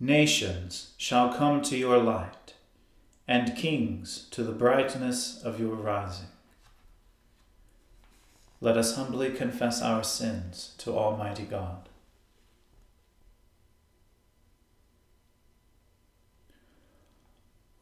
[0.00, 2.54] Nations shall come to your light,
[3.28, 6.26] and kings to the brightness of your rising.
[8.60, 11.88] Let us humbly confess our sins to Almighty God.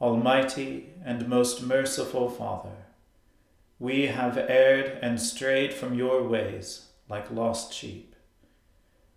[0.00, 2.86] Almighty and most merciful Father,
[3.78, 8.11] we have erred and strayed from your ways like lost sheep.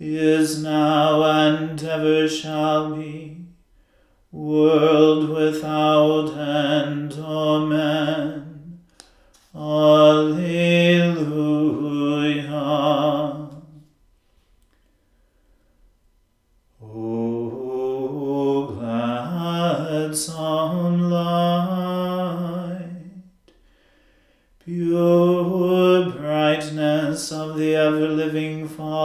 [0.00, 3.44] is now, and ever shall be,
[4.32, 7.12] world without end.
[7.12, 8.80] Amen.
[9.54, 10.40] Alleluia.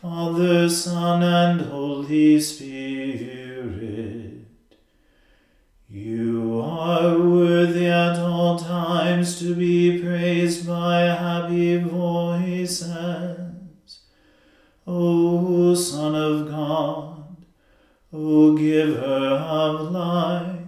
[0.00, 4.46] Father, Son, and Holy Spirit.
[5.88, 12.84] You are worthy at all times to be praised by happy voices.
[14.86, 17.36] O Son of God,
[18.12, 20.60] O Giver of life,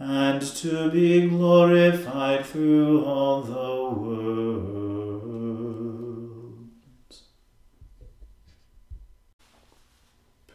[0.00, 4.05] and to be glorified through all the world.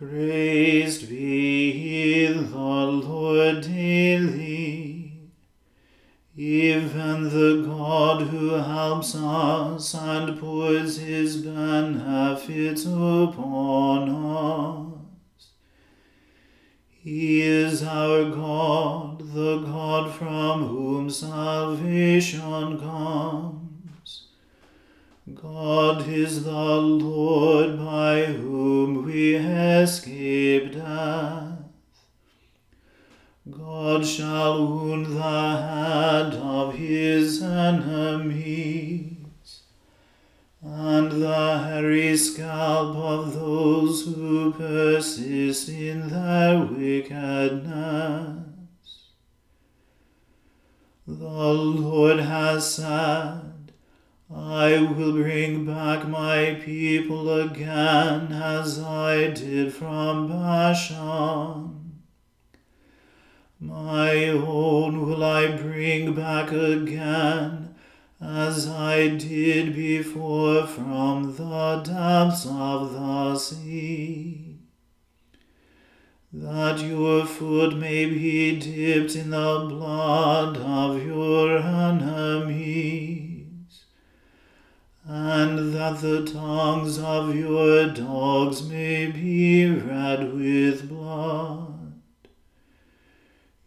[0.01, 5.29] Praised be the Lord daily,
[6.35, 15.50] even the God who helps us and pours his benefits upon us.
[16.89, 23.61] He is our God, the God from whom salvation comes.
[25.29, 31.59] God is the Lord by whom we escape death.
[33.50, 39.13] God shall wound the head of his enemies,
[40.63, 48.39] and the hairy scalp of those who persist in their wickedness.
[51.06, 53.50] The Lord has said,
[54.33, 62.01] I will bring back my people again as I did from Bashan.
[63.60, 67.75] My own will I bring back again
[68.22, 74.57] as I did before from the depths of the sea.
[76.33, 83.20] That your foot may be dipped in the blood of your enemies,
[85.13, 92.02] and that the tongues of your dogs may be red with blood.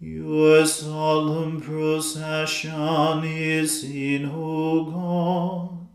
[0.00, 5.86] Your solemn procession is seen, O God.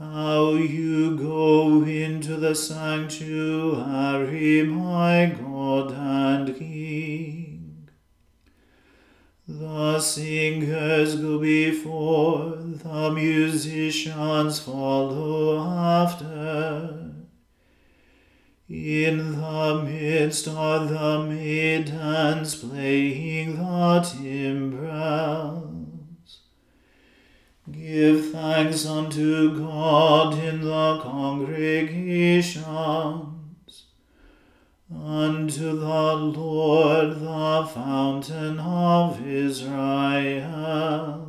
[0.00, 7.88] How you go into the sanctuary, my God and King.
[9.46, 17.12] The singers go before, the musicians follow after.
[18.68, 25.68] In the midst are the maidens playing the timbrels.
[27.70, 32.66] Give thanks unto God in the congregations,
[34.94, 41.27] unto the Lord the fountain of Israel.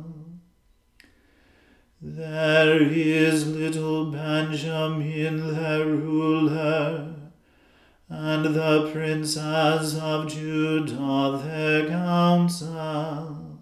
[2.02, 7.14] There is little Benjamin their ruler
[8.08, 13.60] and the princes of Judah their council.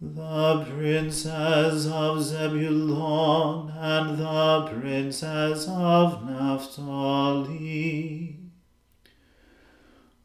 [0.00, 7.60] The princes of Zebulun and the princes of Naphtali.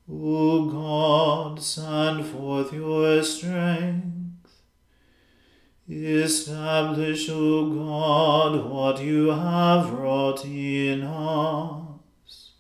[0.10, 4.15] O God, send forth your strength.
[5.88, 12.52] Establish, O God, what you have wrought in us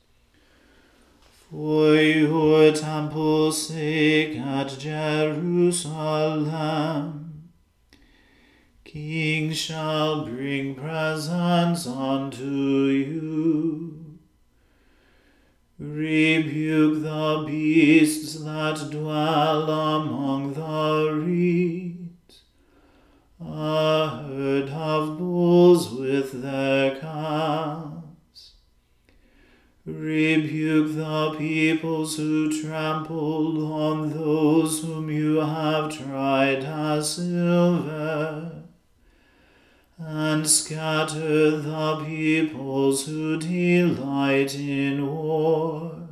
[1.49, 5.91] for your temple's sake at Jerusalem.
[8.83, 14.19] Kings shall bring presents unto you.
[15.79, 21.94] Rebuke the beasts that dwell among the reeds,
[23.45, 27.95] a herd of bulls with their calves
[29.85, 38.63] Rebuke the peoples who trample on those whom you have tried as silver,
[39.99, 46.04] and scatter the peoples who delight in war.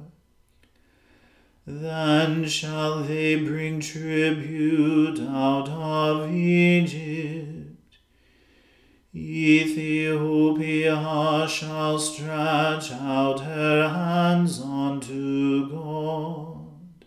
[1.66, 7.54] Then shall they bring tribute out of Egypt
[9.16, 10.96] Ethiopia
[11.48, 17.06] shall stretch out her hands unto God.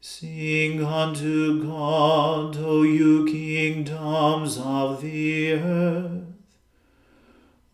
[0.00, 6.24] Sing unto God, O you kingdoms of the earth.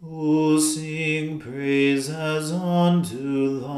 [0.04, 3.69] O sing praises unto the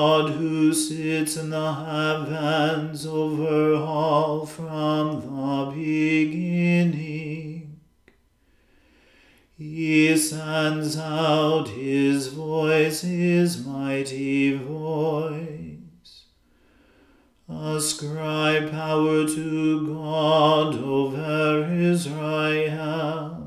[0.00, 7.00] God who sits in the heavens over all from the beginning.
[9.58, 16.24] He sends out his voice, his mighty voice.
[17.46, 23.39] Ascribe power to God over Israel.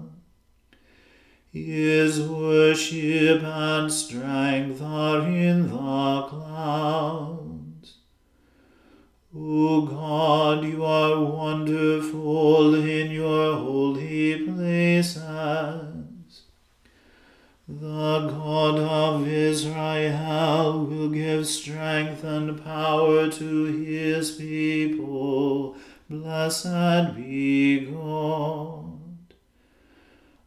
[1.54, 7.98] His worship and strength are in the clouds.
[9.38, 15.22] O God, you are wonderful in your holy places.
[17.68, 25.78] The God of Israel will give strength and power to his people.
[26.10, 28.93] Blessed be God.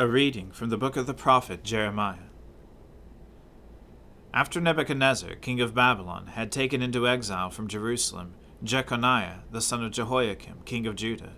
[0.00, 2.30] A reading from the book of the prophet Jeremiah.
[4.32, 8.32] After Nebuchadnezzar, king of Babylon, had taken into exile from Jerusalem
[8.64, 11.34] Jeconiah, the son of Jehoiakim, king of Judah,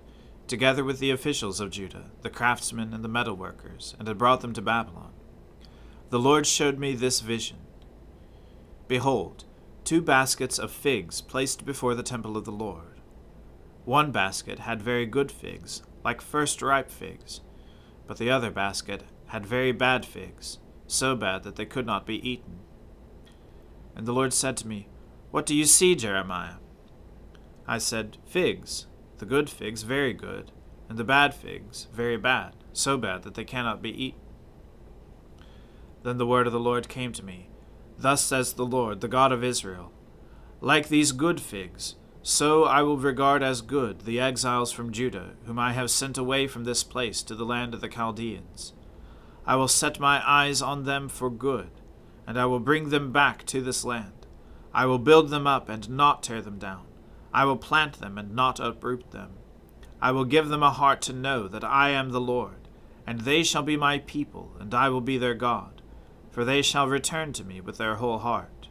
[0.46, 4.52] together with the officials of Judah, the craftsmen and the metalworkers, and had brought them
[4.52, 5.10] to Babylon,
[6.10, 7.58] the Lord showed me this vision.
[8.86, 9.42] Behold,
[9.82, 13.00] two baskets of figs placed before the temple of the Lord.
[13.84, 17.40] One basket had very good figs, like first ripe figs,
[18.12, 22.16] but the other basket had very bad figs, so bad that they could not be
[22.16, 22.58] eaten.
[23.96, 24.86] And the Lord said to me,
[25.30, 26.56] What do you see, Jeremiah?
[27.66, 30.52] I said, Figs, the good figs very good,
[30.90, 34.20] and the bad figs very bad, so bad that they cannot be eaten.
[36.02, 37.48] Then the word of the Lord came to me
[37.96, 39.90] Thus says the Lord, the God of Israel
[40.60, 45.58] Like these good figs, so I will regard as good the exiles from Judah, whom
[45.58, 48.72] I have sent away from this place to the land of the Chaldeans.
[49.46, 51.70] I will set my eyes on them for good,
[52.26, 54.26] and I will bring them back to this land.
[54.72, 56.86] I will build them up and not tear them down.
[57.34, 59.32] I will plant them and not uproot them.
[60.00, 62.68] I will give them a heart to know that I am the Lord,
[63.06, 65.82] and they shall be my people, and I will be their God
[66.32, 68.68] for they shall return to me with their whole heart.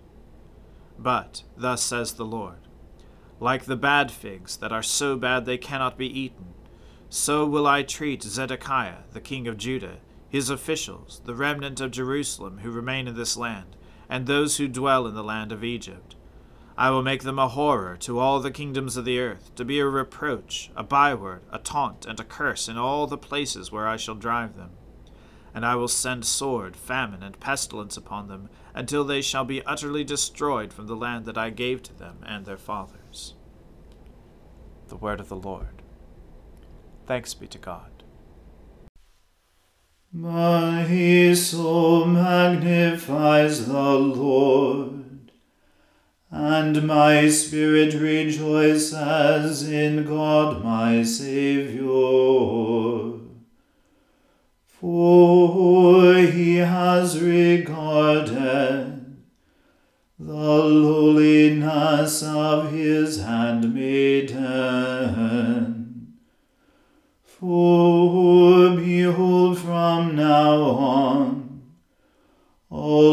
[0.97, 2.60] But, thus says the Lord,
[3.41, 6.53] like the bad figs that are so bad they cannot be eaten,
[7.09, 9.97] so will I treat Zedekiah, the king of Judah,
[10.29, 13.75] his officials, the remnant of Jerusalem who remain in this land,
[14.07, 16.15] and those who dwell in the land of Egypt.
[16.77, 19.79] I will make them a horror to all the kingdoms of the earth, to be
[19.79, 23.97] a reproach, a byword, a taunt, and a curse in all the places where I
[23.97, 24.69] shall drive them
[25.53, 30.03] and I will send sword, famine, and pestilence upon them, until they shall be utterly
[30.03, 33.00] destroyed from the land that I gave to them and their fathers.
[34.91, 35.81] The word of the Lord.
[37.07, 38.03] Thanks be to God.
[40.11, 45.31] My soul magnifies the Lord,
[46.29, 52.41] and my spirit rejoices in God my Saviour
[54.81, 58.91] for he has regarded
[60.17, 64.40] the lowliness of his handmaiden.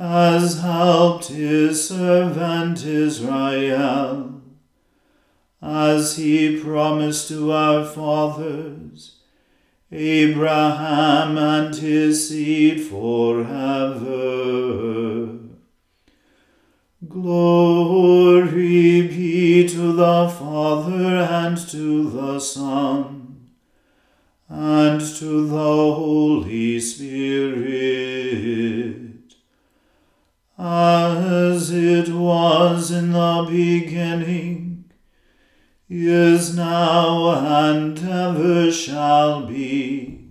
[0.00, 4.40] has helped his servant Israel,
[5.60, 9.16] as he promised to our fathers
[9.92, 13.60] Abraham and his seed forever.
[17.06, 23.50] Glory be to the Father and to the Son
[24.48, 27.60] and to the Holy Spirit,
[30.60, 34.84] as it was in the beginning
[35.88, 37.30] is now
[37.64, 40.28] and ever shall be,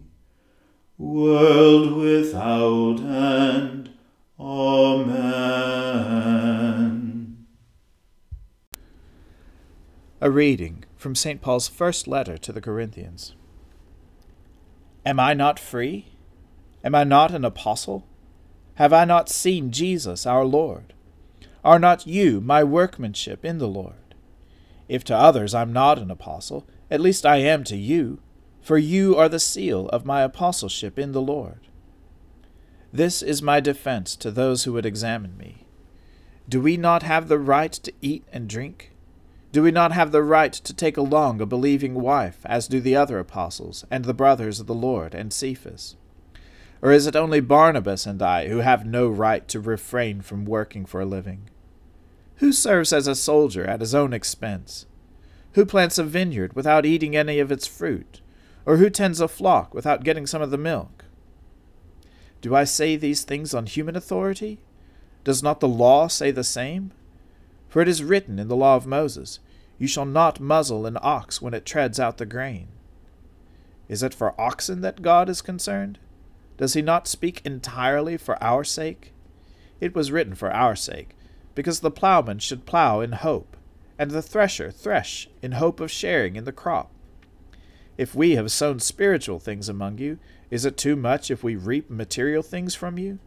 [1.00, 3.90] world without end.
[4.40, 5.40] Amen.
[10.22, 11.42] A reading from St.
[11.42, 13.34] Paul's first letter to the Corinthians.
[15.06, 16.06] Am I not free?
[16.84, 18.06] Am I not an apostle?
[18.80, 20.94] Have I not seen Jesus our Lord?
[21.66, 24.16] Are not you my workmanship in the Lord?
[24.88, 28.20] If to others I'm not an apostle, at least I am to you,
[28.62, 31.68] for you are the seal of my apostleship in the Lord.
[32.94, 35.66] This is my defense to those who would examine me.
[36.48, 38.94] Do we not have the right to eat and drink?
[39.52, 42.96] Do we not have the right to take along a believing wife, as do the
[42.96, 45.98] other apostles, and the brothers of the Lord, and Cephas?
[46.82, 50.86] Or is it only Barnabas and I who have no right to refrain from working
[50.86, 51.50] for a living?
[52.38, 54.86] Who serves as a soldier at his own expense?
[55.54, 58.22] Who plants a vineyard without eating any of its fruit?
[58.66, 61.06] Or who tends a flock without getting some of the milk?
[62.42, 64.60] Do I say these things on human authority?
[65.26, 66.94] Does not the law say the same?
[67.68, 69.40] For it is written in the law of Moses,
[69.78, 72.68] You shall not muzzle an ox when it treads out the grain.
[73.90, 76.00] Is it for oxen that God is concerned?
[76.60, 79.14] Does he not speak entirely for our sake?
[79.80, 81.16] It was written for our sake,
[81.56, 83.56] because the plowman should plow in hope,
[83.98, 86.92] and the thresher thresh in hope of sharing in the crop.
[87.98, 90.20] If we have sown spiritual things among you,
[90.52, 93.20] is it too much if we reap material things from you?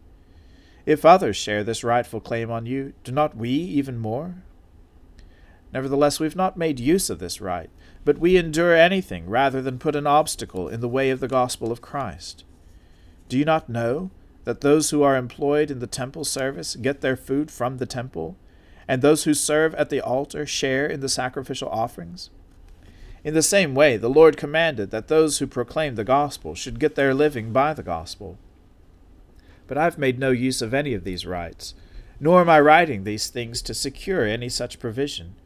[0.84, 4.42] If others share this rightful claim on you, do not we even more?
[5.72, 7.70] Nevertheless, we have not made use of this right,
[8.04, 11.72] but we endure anything rather than put an obstacle in the way of the gospel
[11.72, 12.44] of Christ.
[13.32, 14.10] Do you not know
[14.44, 18.36] that those who are employed in the temple service get their food from the temple,
[18.86, 22.28] and those who serve at the altar share in the sacrificial offerings?
[23.24, 26.94] In the same way, the Lord commanded that those who proclaim the gospel should get
[26.94, 28.36] their living by the gospel.
[29.66, 31.72] But I have made no use of any of these rights,
[32.20, 35.36] nor am I writing these things to secure any such provision.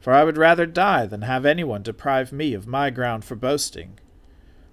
[0.00, 3.98] For I would rather die than have anyone deprive me of my ground for boasting.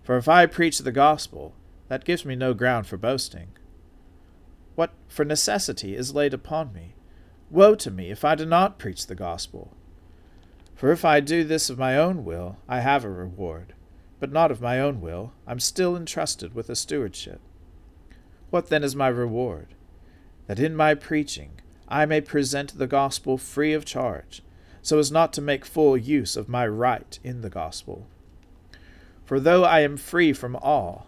[0.02, 1.56] For if I preach the gospel,
[1.88, 3.50] that gives me no ground for boasting.
[4.76, 6.96] What for necessity is laid upon me?
[7.50, 9.76] Woe to me if I do not preach the gospel!
[10.76, 13.74] For if I do this of my own will, I have a reward,
[14.20, 17.40] but not of my own will, I'm still entrusted with a stewardship.
[18.50, 19.76] What then is my reward?
[20.48, 21.52] That in my preaching
[21.88, 24.42] I may present the gospel free of charge,
[24.82, 28.08] so as not to make full use of my right in the gospel.
[29.26, 31.08] For though I am free from all,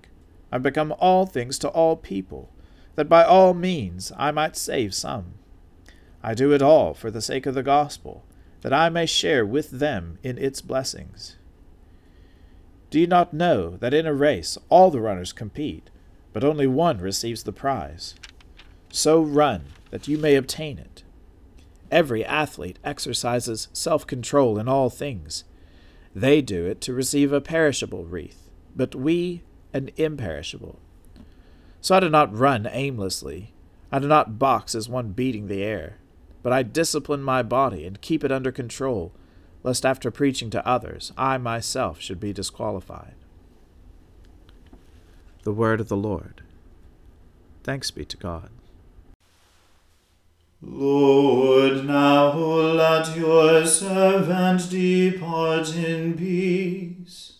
[0.51, 2.51] I become all things to all people,
[2.95, 5.33] that by all means I might save some.
[6.21, 8.23] I do it all for the sake of the gospel,
[8.61, 11.37] that I may share with them in its blessings.
[12.89, 15.89] Do you not know that in a race all the runners compete?
[16.33, 18.15] but only one receives the prize.
[18.91, 21.03] So run that you may obtain it.
[21.89, 25.43] Every athlete exercises self control in all things.
[26.15, 30.79] They do it to receive a perishable wreath, but we an imperishable.
[31.79, 33.53] So I do not run aimlessly.
[33.91, 35.97] I do not box as one beating the air,
[36.43, 39.11] but I discipline my body and keep it under control,
[39.63, 43.15] lest after preaching to others I myself should be disqualified.
[45.43, 46.41] The word of the Lord.
[47.63, 48.49] Thanks be to God.
[50.61, 57.39] Lord, now let your servant depart in peace,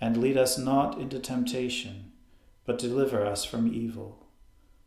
[0.00, 2.12] And lead us not into temptation,
[2.64, 4.26] but deliver us from evil.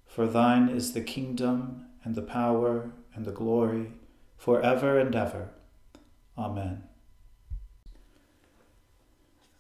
[0.05, 3.91] For thine is the kingdom, and the power, and the glory,
[4.37, 5.49] for ever and ever.
[6.37, 6.83] Amen.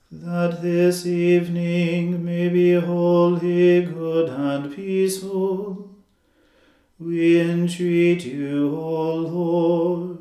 [0.09, 5.89] That this evening may be wholly good and peaceful,
[6.99, 10.20] we entreat you, O Lord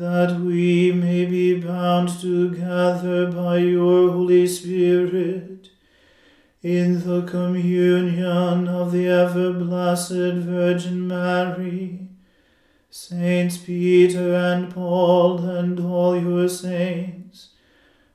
[0.00, 5.68] that we may be bound together by your Holy Spirit
[6.62, 12.08] in the communion of the ever blessed Virgin Mary,
[12.88, 17.50] Saints Peter and Paul, and all your saints,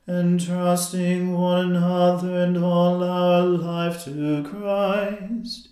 [0.08, 5.68] entrusting one another and all our life to Christ.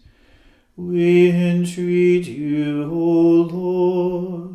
[0.77, 4.54] We entreat you, O Lord.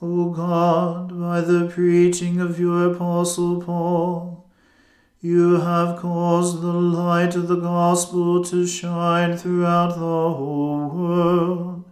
[0.00, 4.48] O God, by the preaching of your Apostle Paul,
[5.20, 11.84] you have caused the light of the gospel to shine throughout the whole world.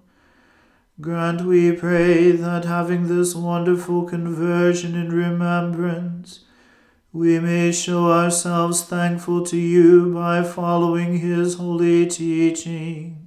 [1.01, 6.45] Grant, we pray, that having this wonderful conversion in remembrance,
[7.13, 13.27] we may show ourselves thankful to you by following his holy teaching.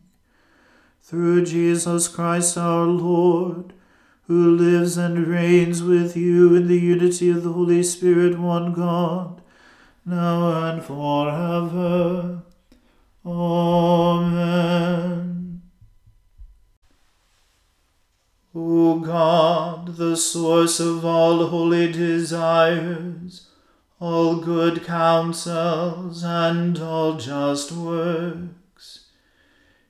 [1.02, 3.74] Through Jesus Christ our Lord,
[4.30, 9.42] who lives and reigns with you in the unity of the Holy Spirit, one God,
[10.06, 12.44] now and forever.
[13.26, 14.70] Amen.
[18.54, 23.48] O God, the source of all holy desires,
[24.00, 28.59] all good counsels, and all just works,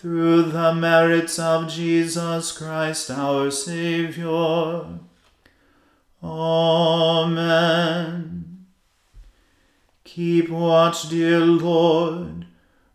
[0.00, 4.98] through the merits of Jesus Christ our Saviour.
[6.22, 7.66] Amen.
[10.04, 12.46] Keep watch, dear Lord,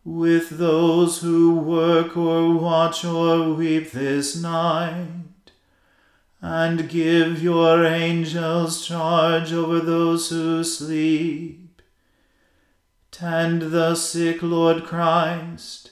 [0.04, 5.52] with those who work or watch or weep this night,
[6.42, 11.84] and give your angels charge over those who sleep.
[13.12, 15.92] Tend the sick, Lord Christ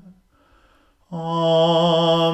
[1.11, 2.31] Amen.